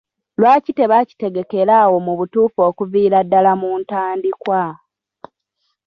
Lwaki 0.39 0.71
tebakitegekerawo 0.77 1.95
mu 2.05 2.13
butuufu 2.19 2.59
okuviira 2.69 3.19
ddaala 3.25 3.53
mu 3.61 3.69
ntandikwa? 3.81 4.63